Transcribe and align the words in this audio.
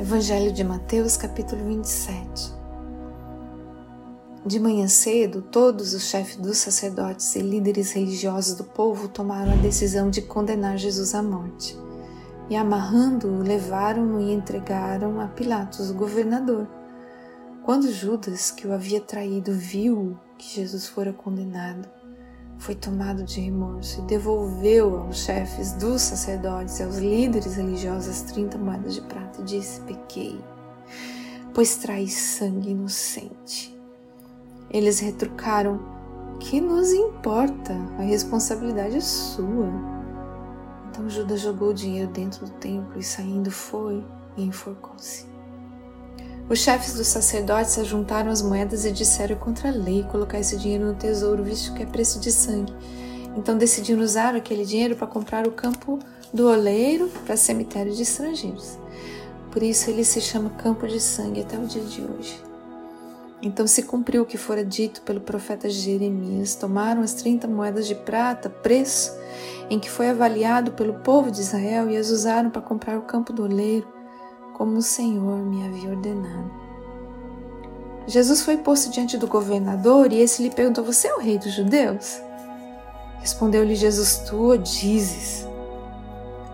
Evangelho 0.00 0.50
de 0.50 0.64
Mateus, 0.64 1.14
capítulo 1.14 1.62
27. 1.62 2.54
De 4.46 4.58
manhã 4.58 4.88
cedo, 4.88 5.42
todos 5.42 5.92
os 5.92 6.04
chefes 6.04 6.36
dos 6.36 6.56
sacerdotes 6.56 7.36
e 7.36 7.40
líderes 7.40 7.92
religiosos 7.92 8.56
do 8.56 8.64
povo 8.64 9.08
tomaram 9.08 9.52
a 9.52 9.56
decisão 9.56 10.08
de 10.08 10.22
condenar 10.22 10.78
Jesus 10.78 11.14
à 11.14 11.22
morte. 11.22 11.78
E 12.48 12.56
amarrando-o, 12.56 13.42
levaram-no 13.42 14.22
e 14.22 14.32
entregaram 14.32 15.20
a 15.20 15.28
Pilatos, 15.28 15.90
o 15.90 15.94
governador. 15.94 16.66
Quando 17.62 17.92
Judas, 17.92 18.50
que 18.50 18.66
o 18.66 18.72
havia 18.72 19.02
traído, 19.02 19.52
viu 19.52 20.18
que 20.38 20.48
Jesus 20.48 20.86
fora 20.86 21.12
condenado, 21.12 21.86
foi 22.60 22.74
tomado 22.74 23.24
de 23.24 23.40
remorso 23.40 24.00
e 24.00 24.02
devolveu 24.02 25.00
aos 25.00 25.24
chefes 25.24 25.72
dos 25.72 26.02
sacerdotes 26.02 26.78
e 26.78 26.82
aos 26.82 26.98
líderes 26.98 27.56
religiosos 27.56 28.08
as 28.08 28.22
30 28.32 28.58
moedas 28.58 28.94
de 28.94 29.00
prata 29.00 29.40
e 29.40 29.44
disse: 29.44 29.80
Pequei, 29.80 30.38
pois 31.54 31.76
traz 31.76 32.12
sangue 32.12 32.70
inocente. 32.70 33.74
Eles 34.70 35.00
retrucaram: 35.00 35.80
Que 36.38 36.60
nos 36.60 36.92
importa? 36.92 37.72
A 37.98 38.02
responsabilidade 38.02 38.96
é 38.96 39.00
sua. 39.00 39.70
Então 40.90 41.08
Judas 41.08 41.40
jogou 41.40 41.70
o 41.70 41.74
dinheiro 41.74 42.10
dentro 42.10 42.44
do 42.44 42.52
templo 42.52 42.98
e 42.98 43.02
saindo 43.02 43.50
foi 43.50 44.04
e 44.36 44.44
enforcou-se. 44.44 45.29
Os 46.50 46.58
chefes 46.58 46.94
dos 46.94 47.06
sacerdotes 47.06 47.78
ajuntaram 47.78 48.28
as 48.28 48.42
moedas 48.42 48.84
e 48.84 48.90
disseram 48.90 49.36
contra 49.36 49.68
a 49.68 49.72
lei 49.72 50.02
colocar 50.10 50.40
esse 50.40 50.56
dinheiro 50.56 50.84
no 50.84 50.94
tesouro, 50.94 51.44
visto 51.44 51.72
que 51.74 51.84
é 51.84 51.86
preço 51.86 52.18
de 52.18 52.32
sangue. 52.32 52.74
Então 53.36 53.56
decidiram 53.56 54.02
usar 54.02 54.34
aquele 54.34 54.64
dinheiro 54.64 54.96
para 54.96 55.06
comprar 55.06 55.46
o 55.46 55.52
campo 55.52 56.00
do 56.34 56.48
oleiro 56.48 57.08
para 57.24 57.36
cemitério 57.36 57.94
de 57.94 58.02
estrangeiros. 58.02 58.76
Por 59.52 59.62
isso 59.62 59.90
ele 59.90 60.02
se 60.02 60.20
chama 60.20 60.50
Campo 60.50 60.88
de 60.88 60.98
Sangue 60.98 61.42
até 61.42 61.56
o 61.56 61.66
dia 61.66 61.84
de 61.84 62.02
hoje. 62.02 62.42
Então 63.40 63.64
se 63.68 63.84
cumpriu 63.84 64.22
o 64.22 64.26
que 64.26 64.36
fora 64.36 64.64
dito 64.64 65.02
pelo 65.02 65.20
profeta 65.20 65.70
Jeremias. 65.70 66.56
Tomaram 66.56 67.02
as 67.02 67.14
30 67.14 67.46
moedas 67.46 67.86
de 67.86 67.94
prata, 67.94 68.50
preço 68.50 69.16
em 69.70 69.78
que 69.78 69.88
foi 69.88 70.08
avaliado 70.08 70.72
pelo 70.72 70.94
povo 70.94 71.30
de 71.30 71.40
Israel, 71.40 71.88
e 71.88 71.96
as 71.96 72.10
usaram 72.10 72.50
para 72.50 72.60
comprar 72.60 72.98
o 72.98 73.02
campo 73.02 73.32
do 73.32 73.44
oleiro 73.44 73.99
como 74.60 74.76
o 74.76 74.82
Senhor 74.82 75.38
me 75.38 75.66
havia 75.66 75.88
ordenado. 75.88 76.50
Jesus 78.06 78.42
foi 78.42 78.58
posto 78.58 78.90
diante 78.90 79.16
do 79.16 79.26
governador 79.26 80.12
e 80.12 80.20
esse 80.20 80.42
lhe 80.42 80.50
perguntou: 80.50 80.84
Você 80.84 81.08
é 81.08 81.14
o 81.14 81.18
rei 81.18 81.38
dos 81.38 81.54
judeus? 81.54 82.20
Respondeu-lhe 83.20 83.74
Jesus: 83.74 84.18
Tu 84.18 84.36
o 84.36 84.58
dizes. 84.58 85.48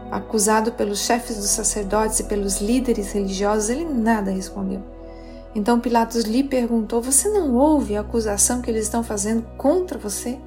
Acusado 0.09 0.71
pelos 0.71 1.01
chefes 1.01 1.37
dos 1.37 1.51
sacerdotes 1.51 2.21
e 2.21 2.25
pelos 2.25 2.61
líderes 2.61 3.11
religiosos, 3.11 3.71
ele 3.71 3.85
nada 3.85 4.31
respondeu. 4.31 4.81
Então 5.53 5.81
Pilatos 5.81 6.23
lhe 6.23 6.45
perguntou: 6.45 7.03
Você 7.03 7.29
não 7.29 7.57
ouve 7.57 7.97
a 7.97 8.03
acusação 8.03 8.63
que 8.63 8.71
eles 8.71 8.85
estão 8.85 9.03
fazendo 9.03 9.45
contra 9.57 9.99
você? 9.99 10.39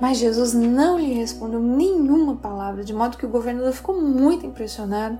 Mas 0.00 0.16
Jesus 0.16 0.54
não 0.54 0.98
lhe 0.98 1.12
respondeu 1.12 1.60
nenhuma 1.60 2.36
palavra, 2.36 2.82
de 2.82 2.94
modo 2.94 3.18
que 3.18 3.26
o 3.26 3.30
governador 3.30 3.74
ficou 3.74 4.00
muito 4.00 4.46
impressionado. 4.46 5.18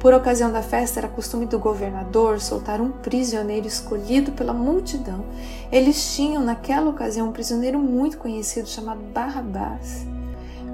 Por 0.00 0.14
ocasião 0.14 0.50
da 0.50 0.62
festa, 0.62 0.98
era 0.98 1.08
costume 1.08 1.44
do 1.44 1.58
governador 1.58 2.40
soltar 2.40 2.80
um 2.80 2.90
prisioneiro 2.90 3.66
escolhido 3.66 4.32
pela 4.32 4.54
multidão. 4.54 5.26
Eles 5.70 6.14
tinham, 6.14 6.42
naquela 6.42 6.88
ocasião, 6.88 7.28
um 7.28 7.32
prisioneiro 7.32 7.78
muito 7.78 8.16
conhecido 8.16 8.66
chamado 8.66 9.02
Barrabás. 9.12 10.06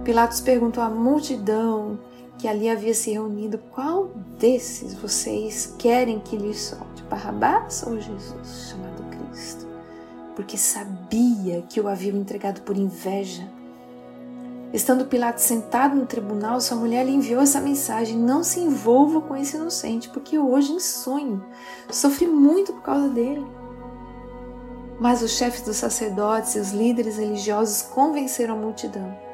Pilatos 0.05 0.41
perguntou 0.41 0.80
à 0.80 0.88
multidão 0.88 1.98
que 2.38 2.46
ali 2.46 2.70
havia 2.70 2.94
se 2.94 3.10
reunido: 3.10 3.58
Qual 3.72 4.12
desses 4.38 4.94
vocês 4.94 5.74
querem 5.77 6.20
que 6.20 6.36
lhe 6.36 6.55
solte, 6.55 7.02
Barrabás 7.11 7.83
ou 7.84 8.00
Jesus, 8.00 8.70
chamado 8.70 9.02
Cristo? 9.11 9.67
Porque 10.36 10.56
sabia 10.56 11.62
que 11.62 11.80
o 11.80 11.89
haviam 11.89 12.17
entregado 12.17 12.61
por 12.61 12.77
inveja 12.77 13.42
Estando 14.72 15.06
Pilatos 15.06 15.44
sentado 15.44 15.94
no 15.94 16.06
tribunal, 16.06 16.60
sua 16.60 16.77
mulher 16.77 17.06
lhe 17.06 17.14
enviou 17.14 17.40
essa 17.40 17.60
mensagem: 17.60 18.16
Não 18.16 18.42
se 18.42 18.60
envolva 18.60 19.20
com 19.20 19.36
esse 19.36 19.56
inocente, 19.56 20.08
porque 20.08 20.38
hoje, 20.38 20.72
em 20.72 20.80
sonho, 20.80 21.44
sofri 21.90 22.27
muito 22.27 22.72
por 22.72 22.82
causa 22.82 23.08
dele. 23.08 23.46
Mas 24.98 25.22
os 25.22 25.32
chefes 25.32 25.62
dos 25.62 25.77
sacerdotes 25.77 26.54
e 26.54 26.58
os 26.58 26.72
líderes 26.72 27.18
religiosos 27.18 27.82
convenceram 27.82 28.54
a 28.54 28.58
multidão 28.58 29.27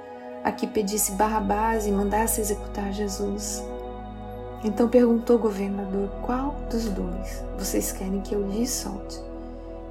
a 0.44 0.50
que 0.50 0.66
pedisse 0.66 1.12
Barrabás 1.12 1.87
e 1.87 1.93
mandasse 1.93 2.41
executar 2.41 2.93
Jesus. 2.93 3.62
Então 4.64 4.88
perguntou 4.88 5.37
o 5.37 5.41
governador: 5.41 6.09
Qual 6.22 6.54
dos 6.70 6.88
dois 6.88 7.43
vocês 7.59 7.93
querem 7.93 8.20
que 8.20 8.34
eu 8.34 8.47
lhe 8.47 8.66
solte? 8.66 9.20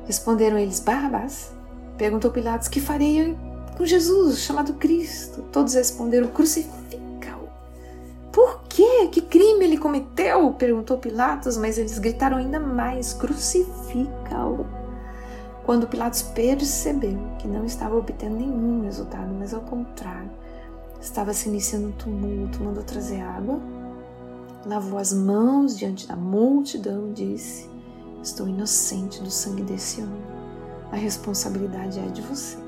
Responderam 0.06 0.58
eles: 0.58 0.80
Barrabás. 0.80 1.52
Perguntou 1.98 2.32
Pilatos: 2.32 2.68
Que 2.68 2.80
farei 2.80 3.20
eu 3.20 3.51
com 3.82 3.86
Jesus, 3.86 4.42
chamado 4.42 4.74
Cristo. 4.74 5.42
Todos 5.52 5.74
responderam: 5.74 6.28
Crucifica-o. 6.28 7.50
Por 8.32 8.62
quê? 8.70 9.08
Que 9.12 9.22
crime 9.22 9.66
ele 9.66 9.78
cometeu? 9.78 10.54
perguntou 10.54 11.00
Pilatos, 11.00 11.58
mas 11.58 11.80
eles 11.80 11.98
gritaram 11.98 12.38
ainda 12.38 12.60
mais: 12.60 13.12
Crucifica-o. 13.14 14.68
Quando 15.66 15.88
Pilatos 15.88 16.22
percebeu 16.22 17.18
que 17.40 17.48
não 17.48 17.66
estava 17.66 17.98
obtendo 17.98 18.36
nenhum 18.36 18.84
resultado, 18.84 19.34
mas 19.34 19.52
ao 19.52 19.62
contrário, 19.62 20.30
estava 21.02 21.34
se 21.34 21.50
iniciando 21.50 21.88
um 21.88 21.92
tumulto, 21.92 22.64
mandou 22.64 22.84
trazer 22.84 23.22
água, 23.22 23.60
lavou 24.64 25.00
as 25.00 25.12
mãos 25.12 25.76
diante 25.76 26.08
da 26.08 26.16
multidão 26.16 27.10
e 27.10 27.14
disse: 27.14 27.68
Estou 28.22 28.48
inocente 28.48 29.24
do 29.24 29.32
sangue 29.32 29.64
desse 29.64 30.02
homem. 30.02 30.22
A 30.92 30.96
responsabilidade 30.98 31.98
é 31.98 32.06
de 32.10 32.22
você. 32.22 32.62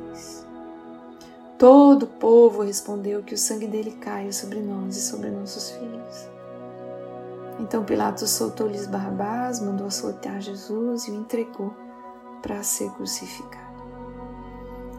Todo 1.63 2.03
o 2.03 2.07
povo 2.07 2.61
respondeu 2.61 3.23
que 3.23 3.33
o 3.33 3.37
sangue 3.37 3.67
dele 3.67 3.91
caia 3.91 4.33
sobre 4.33 4.59
nós 4.59 4.97
e 4.97 5.01
sobre 5.01 5.29
nossos 5.29 5.69
filhos. 5.69 6.29
Então 7.57 7.85
Pilatos 7.85 8.31
soltou-lhes 8.31 8.85
Barrabás, 8.85 9.61
mandou 9.61 9.87
açoitar 9.87 10.41
Jesus 10.41 11.07
e 11.07 11.11
o 11.11 11.15
entregou 11.15 11.73
para 12.41 12.61
ser 12.63 12.91
crucificado. 12.91 13.81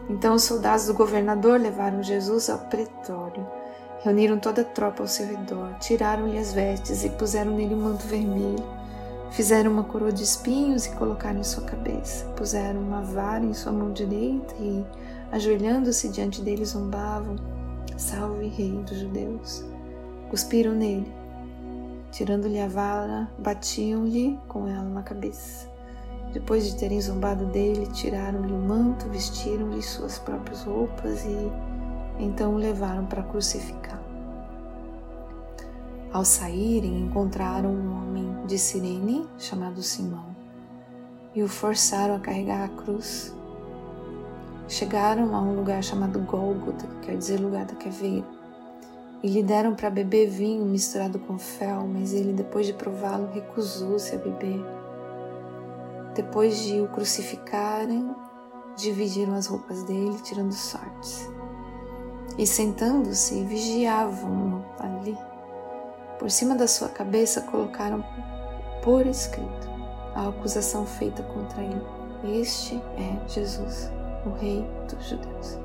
Então 0.09 0.33
os 0.33 0.41
soldados 0.41 0.87
do 0.87 0.95
governador 0.95 1.59
levaram 1.59 2.01
Jesus 2.01 2.49
ao 2.49 2.57
pretório, 2.57 3.45
reuniram 3.99 4.39
toda 4.39 4.61
a 4.63 4.65
tropa 4.65 5.03
ao 5.03 5.07
seu 5.07 5.27
redor, 5.27 5.77
tiraram-lhe 5.77 6.39
as 6.39 6.51
vestes 6.51 7.03
e 7.03 7.11
puseram 7.11 7.51
nele 7.51 7.75
um 7.75 7.83
manto 7.83 8.07
vermelho, 8.07 8.65
fizeram 9.29 9.71
uma 9.71 9.83
coroa 9.83 10.11
de 10.11 10.23
espinhos 10.23 10.87
e 10.87 10.95
colocaram 10.95 11.41
em 11.41 11.43
sua 11.43 11.63
cabeça, 11.63 12.25
puseram 12.35 12.79
uma 12.79 13.03
vara 13.03 13.45
em 13.45 13.53
sua 13.53 13.71
mão 13.71 13.93
direita 13.93 14.55
e 14.59 14.83
ajoelhando-se 15.35 16.09
diante 16.09 16.41
dele, 16.41 16.65
zombavam: 16.65 17.35
Salve, 17.97 18.47
Rei 18.47 18.71
dos 18.71 18.97
Judeus! 18.97 19.65
Cuspiram 20.29 20.73
nele, 20.73 21.13
tirando-lhe 22.11 22.59
a 22.59 22.67
vara, 22.67 23.29
batiam-lhe 23.37 24.39
com 24.47 24.67
ela 24.67 24.89
na 24.89 25.03
cabeça. 25.03 25.69
Depois 26.33 26.65
de 26.65 26.75
terem 26.77 26.99
zombado 26.99 27.45
dele, 27.47 27.85
tiraram-lhe 27.87 28.51
o 28.51 28.57
manto, 28.57 29.07
vestiram-lhe 29.09 29.81
suas 29.81 30.17
próprias 30.17 30.63
roupas 30.63 31.23
e 31.25 31.51
então 32.17 32.55
o 32.55 32.57
levaram 32.57 33.05
para 33.05 33.23
crucificar. 33.23 34.01
Ao 36.11 36.23
saírem, 36.23 37.01
encontraram 37.01 37.69
um 37.69 37.91
homem 37.91 38.45
de 38.47 38.57
Sirene 38.57 39.27
chamado 39.37 39.83
Simão 39.83 40.35
e 41.33 41.43
o 41.43 41.47
forçaram 41.47 42.15
a 42.15 42.19
carregar 42.19 42.63
a 42.63 42.69
cruz. 42.69 43.35
Chegaram 44.67 45.35
a 45.35 45.41
um 45.41 45.55
lugar 45.55 45.83
chamado 45.83 46.19
Gólgota, 46.21 46.87
que 46.87 47.07
quer 47.07 47.17
dizer 47.17 47.39
lugar 47.39 47.65
da 47.65 47.75
caveira, 47.75 48.25
e 49.21 49.29
lhe 49.29 49.43
deram 49.43 49.75
para 49.75 49.91
beber 49.91 50.27
vinho 50.27 50.65
misturado 50.65 51.19
com 51.19 51.37
fel, 51.37 51.87
mas 51.87 52.13
ele, 52.13 52.33
depois 52.33 52.65
de 52.65 52.73
prová-lo, 52.73 53.29
recusou-se 53.31 54.15
a 54.15 54.17
beber. 54.17 54.59
Depois 56.15 56.63
de 56.63 56.81
o 56.81 56.87
crucificarem, 56.87 58.09
dividiram 58.75 59.35
as 59.35 59.45
roupas 59.45 59.83
dele, 59.83 60.17
tirando 60.23 60.53
sortes. 60.53 61.29
E 62.37 62.47
sentando-se, 62.47 63.43
vigiavam-no 63.43 64.65
ali. 64.79 65.17
Por 66.17 66.31
cima 66.31 66.55
da 66.55 66.67
sua 66.67 66.89
cabeça 66.89 67.41
colocaram 67.41 68.03
por 68.83 69.05
escrito 69.05 69.69
a 70.15 70.27
acusação 70.27 70.85
feita 70.85 71.21
contra 71.21 71.61
ele. 71.61 71.85
Este 72.23 72.75
é 72.97 73.29
Jesus 73.29 73.91
o 74.25 74.33
Rei 74.33 74.65
dos 74.89 75.07
Judeus. 75.07 75.57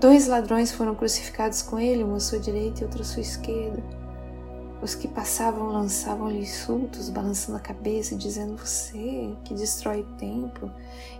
Dois 0.00 0.28
ladrões 0.28 0.70
foram 0.70 0.94
crucificados 0.94 1.60
com 1.62 1.78
ele, 1.78 2.04
um 2.04 2.14
à 2.14 2.20
sua 2.20 2.38
direita 2.38 2.80
e 2.80 2.84
outro 2.84 3.02
à 3.02 3.04
sua 3.04 3.20
esquerda. 3.20 3.82
Os 4.80 4.94
que 4.94 5.08
passavam 5.08 5.72
lançavam-lhe 5.72 6.38
insultos, 6.38 7.10
balançando 7.10 7.58
a 7.58 7.60
cabeça 7.60 8.14
e 8.14 8.16
dizendo: 8.16 8.56
Você 8.56 9.34
que 9.44 9.54
destrói 9.54 10.02
o 10.02 10.16
templo 10.16 10.70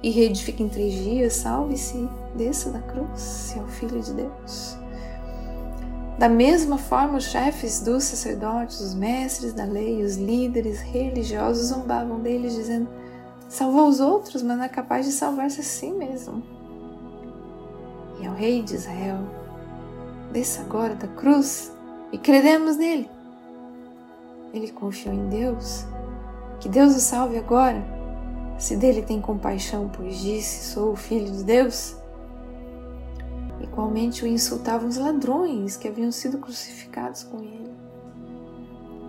e 0.01 0.11
reedifica 0.11 0.63
em 0.63 0.69
três 0.69 0.93
dias, 0.93 1.33
salve-se, 1.33 2.09
desça 2.37 2.71
da 2.71 2.81
cruz, 2.81 3.21
se 3.21 3.59
é 3.59 3.63
o 3.63 3.67
Filho 3.67 4.01
de 4.01 4.13
Deus. 4.13 4.79
Da 6.19 6.29
mesma 6.29 6.79
forma, 6.79 7.19
os 7.19 7.25
chefes 7.25 7.81
dos 7.81 8.05
sacerdotes, 8.05 8.81
os 8.81 8.95
mestres 8.95 9.53
da 9.53 9.65
lei, 9.65 10.05
os 10.05 10.17
líderes 10.17 10.81
religiosos 10.81 11.67
zombavam 11.67 12.21
deles, 12.21 12.55
dizendo: 12.55 12.89
Salvou 13.49 13.89
os 13.89 13.99
outros, 13.99 14.43
mas 14.43 14.57
não 14.57 14.65
é 14.65 14.69
capaz 14.69 15.07
de 15.07 15.13
salvar-se 15.13 15.61
a 15.61 15.65
si 15.65 15.91
mesmo. 15.91 16.43
E 18.21 18.27
ao 18.27 18.35
rei 18.35 18.63
de 18.63 18.75
Israel: 18.75 19.21
Desça 20.33 20.61
agora 20.61 20.95
da 20.95 21.09
cruz 21.09 21.73
e 22.13 22.19
creremos 22.19 22.77
nele. 22.77 23.11
Ele 24.53 24.71
confiou 24.71 25.15
em 25.15 25.29
Deus. 25.29 25.87
Que 26.61 26.69
Deus 26.69 26.97
o 26.97 27.01
salve 27.01 27.39
agora, 27.39 27.83
se 28.59 28.77
dele 28.77 29.03
tem 29.03 29.21
compaixão, 29.21 29.89
pois 29.89 30.19
disse: 30.19 30.73
Sou 30.73 30.93
o 30.93 30.97
filho 30.97 31.31
de 31.31 31.45
Deus. 31.45 31.97
Igualmente 33.61 34.25
o 34.25 34.27
insultavam 34.27 34.89
os 34.89 34.97
ladrões 34.97 35.77
que 35.77 35.87
haviam 35.87 36.11
sido 36.11 36.39
crucificados 36.39 37.23
com 37.23 37.39
ele. 37.39 37.73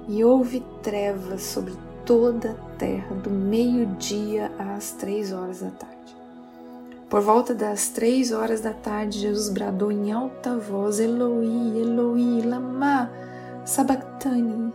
E 0.07 0.24
houve 0.24 0.63
trevas 0.81 1.41
sobre 1.41 1.74
toda 2.09 2.53
a 2.53 2.75
terra, 2.75 3.15
do 3.17 3.29
meio-dia 3.29 4.51
às 4.57 4.94
três 4.94 5.31
horas 5.31 5.59
da 5.59 5.69
tarde. 5.69 6.17
Por 7.07 7.21
volta 7.21 7.53
das 7.53 7.89
três 7.89 8.31
horas 8.31 8.61
da 8.61 8.73
tarde, 8.73 9.19
Jesus 9.19 9.50
bradou 9.50 9.91
em 9.91 10.11
alta 10.11 10.57
voz: 10.57 11.00
Eloi, 11.00 11.45
Eloi, 11.77 12.41
lama 12.41 13.11
sabachthani, 13.63 14.73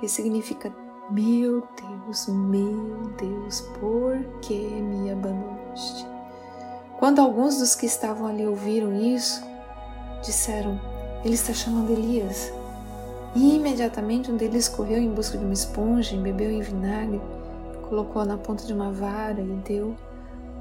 que 0.00 0.08
significa: 0.08 0.74
Meu 1.10 1.68
Deus, 1.76 2.28
meu 2.28 3.12
Deus, 3.18 3.60
por 3.78 4.16
que 4.40 4.54
me 4.58 5.10
abandonaste? 5.10 6.06
Quando 6.98 7.18
alguns 7.18 7.58
dos 7.58 7.74
que 7.74 7.84
estavam 7.84 8.26
ali 8.26 8.46
ouviram 8.46 8.94
isso, 8.94 9.44
disseram: 10.22 10.80
Ele 11.22 11.34
está 11.34 11.52
chamando 11.52 11.92
Elias. 11.92 12.50
E 13.34 13.56
imediatamente 13.56 14.30
um 14.30 14.36
deles 14.36 14.68
correu 14.68 14.98
em 14.98 15.10
busca 15.10 15.36
de 15.36 15.44
uma 15.44 15.52
esponja, 15.52 16.14
embebeu 16.14 16.50
em 16.50 16.60
vinagre, 16.60 17.20
colocou 17.88 18.24
na 18.24 18.38
ponta 18.38 18.64
de 18.64 18.72
uma 18.72 18.92
vara 18.92 19.40
e 19.40 19.62
deu 19.66 19.96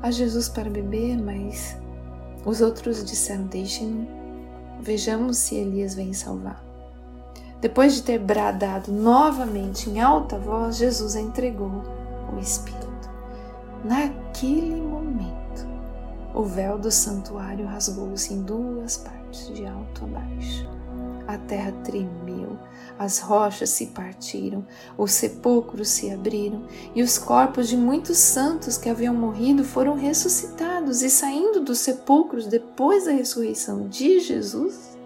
a 0.02 0.10
Jesus 0.10 0.50
para 0.50 0.70
beber, 0.70 1.18
mas 1.18 1.78
os 2.46 2.62
outros 2.62 3.06
disseram: 3.06 3.46
Deixem-no, 3.46 4.08
vejamos 4.82 5.38
se 5.38 5.56
Elias 5.56 5.94
vem 5.94 6.14
salvar. 6.14 6.64
Depois 7.62 7.96
de 7.96 8.02
ter 8.02 8.20
bradado 8.20 8.92
novamente 8.92 9.90
em 9.90 10.02
alta 10.02 10.38
voz, 10.38 10.78
Jesus 10.78 11.16
entregou 11.16 11.84
o 12.36 12.40
Espírito. 12.40 12.84
Naquele 13.86 14.82
momento, 14.82 15.66
o 16.34 16.44
véu 16.44 16.78
do 16.78 16.92
santuário 16.92 17.66
rasgou-se 17.66 18.34
em 18.34 18.42
duas 18.42 18.98
partes, 18.98 19.48
de 19.54 19.66
alto 19.66 20.04
a 20.04 20.08
baixo. 20.08 20.83
A 21.28 21.38
terra 21.38 21.72
tremeu, 21.84 22.60
as 23.00 23.20
rochas 23.20 23.70
se 23.70 23.88
partiram, 23.88 24.66
os 24.98 25.12
sepulcros 25.14 25.88
se 25.88 26.12
abriram 26.12 26.66
e 26.94 27.02
os 27.02 27.18
corpos 27.18 27.70
de 27.70 27.78
muitos 27.78 28.18
santos 28.18 28.78
que 28.78 28.90
haviam 28.90 29.16
morrido 29.16 29.64
foram 29.64 29.96
ressuscitados 29.96 31.02
e, 31.02 31.10
saindo 31.10 31.62
dos 31.62 31.80
sepulcros 31.80 32.46
depois 32.46 33.06
da 33.06 33.12
ressurreição 33.12 33.88
de 33.88 34.20
Jesus, 34.20 34.98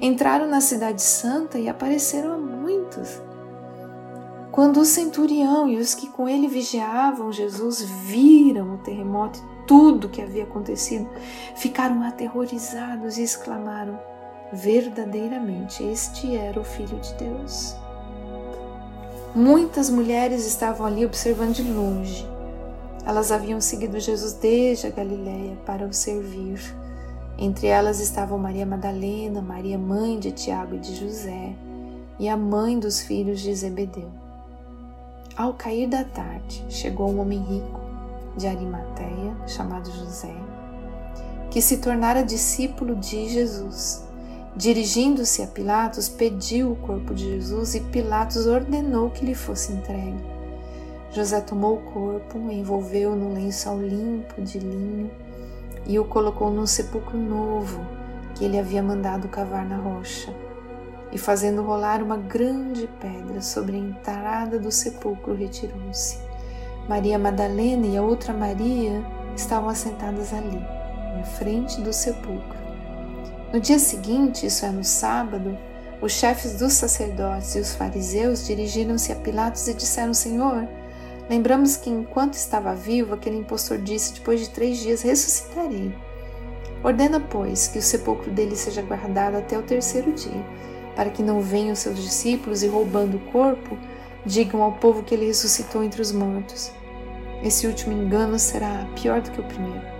entraram 0.00 0.48
na 0.48 0.62
Cidade 0.62 1.02
Santa 1.02 1.58
e 1.58 1.68
apareceram 1.68 2.32
a 2.32 2.38
muitos. 2.38 3.20
Quando 4.50 4.80
o 4.80 4.84
centurião 4.84 5.68
e 5.68 5.76
os 5.78 5.94
que 5.94 6.08
com 6.08 6.28
ele 6.28 6.48
vigiavam 6.48 7.30
Jesus 7.30 7.82
viram 7.82 8.74
o 8.74 8.78
terremoto 8.78 9.40
tudo 9.66 10.06
o 10.06 10.10
que 10.10 10.20
havia 10.20 10.42
acontecido, 10.42 11.08
ficaram 11.54 12.02
aterrorizados 12.02 13.18
e 13.18 13.22
exclamaram: 13.22 14.00
Verdadeiramente, 14.52 15.84
este 15.84 16.36
era 16.36 16.58
o 16.58 16.64
Filho 16.64 16.98
de 16.98 17.14
Deus. 17.14 17.76
Muitas 19.32 19.88
mulheres 19.88 20.44
estavam 20.44 20.84
ali 20.84 21.06
observando 21.06 21.54
de 21.54 21.62
longe. 21.62 22.26
Elas 23.06 23.30
haviam 23.30 23.60
seguido 23.60 24.00
Jesus 24.00 24.32
desde 24.32 24.88
a 24.88 24.90
Galiléia 24.90 25.56
para 25.64 25.86
o 25.86 25.92
servir. 25.92 26.60
Entre 27.38 27.68
elas 27.68 28.00
estavam 28.00 28.38
Maria 28.38 28.66
Madalena, 28.66 29.40
Maria 29.40 29.78
mãe 29.78 30.18
de 30.18 30.32
Tiago 30.32 30.74
e 30.74 30.78
de 30.78 30.96
José, 30.96 31.54
e 32.18 32.28
a 32.28 32.36
mãe 32.36 32.76
dos 32.76 33.00
filhos 33.00 33.40
de 33.40 33.54
Zebedeu. 33.54 34.10
Ao 35.36 35.54
cair 35.54 35.88
da 35.88 36.02
tarde, 36.02 36.64
chegou 36.68 37.08
um 37.08 37.20
homem 37.20 37.40
rico 37.40 37.80
de 38.36 38.48
Arimateia, 38.48 39.36
chamado 39.46 39.90
José, 39.90 40.34
que 41.50 41.62
se 41.62 41.78
tornara 41.78 42.24
discípulo 42.24 42.96
de 42.96 43.28
Jesus. 43.28 44.09
Dirigindo-se 44.56 45.42
a 45.42 45.46
Pilatos, 45.46 46.08
pediu 46.08 46.72
o 46.72 46.76
corpo 46.76 47.14
de 47.14 47.24
Jesus 47.24 47.76
e 47.76 47.80
Pilatos 47.80 48.46
ordenou 48.46 49.08
que 49.08 49.24
lhe 49.24 49.34
fosse 49.34 49.72
entregue. 49.72 50.18
José 51.12 51.40
tomou 51.40 51.76
o 51.76 51.82
corpo, 51.92 52.38
envolveu 52.50 53.14
no 53.14 53.32
lençol 53.32 53.80
limpo 53.80 54.42
de 54.42 54.58
linho 54.58 55.10
e 55.86 55.98
o 55.98 56.04
colocou 56.04 56.50
num 56.50 56.66
sepulcro 56.66 57.16
novo 57.16 57.80
que 58.34 58.44
ele 58.44 58.58
havia 58.58 58.82
mandado 58.82 59.28
cavar 59.28 59.64
na 59.64 59.76
rocha. 59.76 60.34
E 61.12 61.18
fazendo 61.18 61.62
rolar 61.62 62.02
uma 62.02 62.16
grande 62.16 62.88
pedra 63.00 63.40
sobre 63.40 63.76
a 63.76 63.80
entrada 63.80 64.58
do 64.58 64.70
sepulcro, 64.70 65.34
retirou-se. 65.34 66.18
Maria 66.88 67.18
Madalena 67.18 67.86
e 67.86 67.96
a 67.96 68.02
outra 68.02 68.32
Maria 68.32 69.02
estavam 69.36 69.68
assentadas 69.68 70.32
ali, 70.32 70.60
em 71.18 71.24
frente 71.24 71.80
do 71.80 71.92
sepulcro. 71.92 72.59
No 73.52 73.58
dia 73.58 73.80
seguinte, 73.80 74.46
isso 74.46 74.64
é 74.64 74.70
no 74.70 74.84
sábado, 74.84 75.58
os 76.00 76.12
chefes 76.12 76.54
dos 76.54 76.74
sacerdotes 76.74 77.56
e 77.56 77.58
os 77.58 77.74
fariseus 77.74 78.46
dirigiram-se 78.46 79.10
a 79.10 79.16
Pilatos 79.16 79.66
e 79.66 79.74
disseram: 79.74 80.14
Senhor, 80.14 80.68
lembramos 81.28 81.76
que 81.76 81.90
enquanto 81.90 82.34
estava 82.34 82.76
vivo, 82.76 83.12
aquele 83.12 83.36
impostor 83.36 83.78
disse: 83.78 84.14
Depois 84.14 84.38
de 84.38 84.50
três 84.50 84.78
dias 84.78 85.02
ressuscitarei. 85.02 85.92
Ordena, 86.84 87.18
pois, 87.18 87.66
que 87.66 87.78
o 87.78 87.82
sepulcro 87.82 88.30
dele 88.30 88.54
seja 88.54 88.82
guardado 88.82 89.36
até 89.36 89.58
o 89.58 89.62
terceiro 89.62 90.12
dia, 90.12 90.46
para 90.94 91.10
que 91.10 91.22
não 91.22 91.40
venham 91.40 91.74
seus 91.74 91.98
discípulos 91.98 92.62
e, 92.62 92.68
roubando 92.68 93.16
o 93.16 93.32
corpo, 93.32 93.76
digam 94.24 94.62
ao 94.62 94.74
povo 94.74 95.02
que 95.02 95.12
ele 95.12 95.26
ressuscitou 95.26 95.82
entre 95.82 96.00
os 96.00 96.12
mortos. 96.12 96.70
Esse 97.42 97.66
último 97.66 98.00
engano 98.00 98.38
será 98.38 98.86
pior 98.94 99.20
do 99.20 99.32
que 99.32 99.40
o 99.40 99.44
primeiro. 99.44 99.99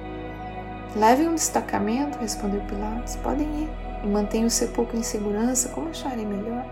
Levem 0.97 1.29
um 1.29 1.35
destacamento, 1.35 2.19
respondeu 2.19 2.61
Pilatos. 2.63 3.17
Podem 3.17 3.47
ir 3.63 3.71
e 4.03 4.07
mantenham 4.07 4.47
o 4.47 4.51
sepulcro 4.51 4.97
em 4.97 5.03
segurança 5.03 5.69
como 5.69 5.91
acharem 5.91 6.27
melhor. 6.27 6.65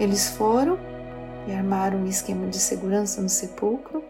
Eles 0.00 0.28
foram 0.30 0.78
e 1.46 1.52
armaram 1.52 1.98
um 1.98 2.06
esquema 2.06 2.46
de 2.48 2.58
segurança 2.58 3.20
no 3.22 3.28
sepulcro. 3.28 4.02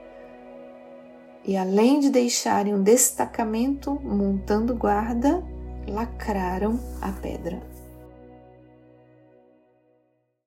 E 1.45 1.57
além 1.57 2.01
de 2.01 2.09
deixarem 2.09 2.75
um 2.75 2.83
destacamento 2.83 4.01
montando 4.03 4.75
guarda, 4.75 5.43
lacraram 5.87 6.81
a 7.03 7.13
pedra. 7.13 7.74